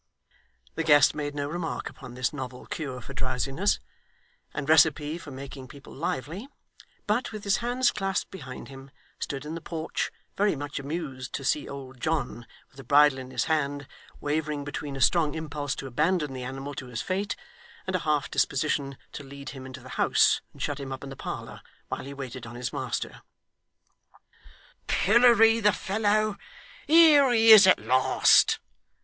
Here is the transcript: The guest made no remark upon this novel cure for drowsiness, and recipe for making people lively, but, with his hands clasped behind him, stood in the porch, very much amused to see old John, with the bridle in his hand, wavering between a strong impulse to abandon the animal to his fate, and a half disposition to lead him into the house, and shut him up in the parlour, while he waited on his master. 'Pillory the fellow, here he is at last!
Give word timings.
The 0.73 0.83
guest 0.83 1.13
made 1.13 1.35
no 1.35 1.47
remark 1.47 1.87
upon 1.87 2.15
this 2.15 2.33
novel 2.33 2.65
cure 2.65 3.01
for 3.01 3.13
drowsiness, 3.13 3.79
and 4.51 4.67
recipe 4.67 5.19
for 5.19 5.29
making 5.29 5.67
people 5.67 5.93
lively, 5.93 6.47
but, 7.05 7.31
with 7.31 7.43
his 7.43 7.57
hands 7.57 7.91
clasped 7.91 8.31
behind 8.31 8.67
him, 8.67 8.89
stood 9.19 9.45
in 9.45 9.53
the 9.53 9.61
porch, 9.61 10.11
very 10.35 10.55
much 10.55 10.79
amused 10.79 11.33
to 11.33 11.43
see 11.43 11.69
old 11.69 11.99
John, 12.01 12.47
with 12.71 12.77
the 12.77 12.83
bridle 12.83 13.19
in 13.19 13.29
his 13.29 13.43
hand, 13.43 13.85
wavering 14.19 14.63
between 14.65 14.95
a 14.95 14.99
strong 15.01 15.35
impulse 15.35 15.75
to 15.75 15.85
abandon 15.85 16.33
the 16.33 16.41
animal 16.45 16.73
to 16.73 16.87
his 16.87 17.03
fate, 17.03 17.35
and 17.85 17.95
a 17.95 17.99
half 17.99 18.31
disposition 18.31 18.97
to 19.11 19.21
lead 19.23 19.49
him 19.49 19.67
into 19.67 19.81
the 19.81 19.89
house, 20.01 20.41
and 20.51 20.63
shut 20.63 20.79
him 20.79 20.91
up 20.91 21.03
in 21.03 21.11
the 21.11 21.15
parlour, 21.15 21.61
while 21.89 22.05
he 22.05 22.13
waited 22.15 22.47
on 22.47 22.55
his 22.55 22.73
master. 22.73 23.21
'Pillory 24.87 25.59
the 25.59 25.71
fellow, 25.71 26.37
here 26.87 27.31
he 27.31 27.51
is 27.51 27.67
at 27.67 27.77
last! 27.77 28.57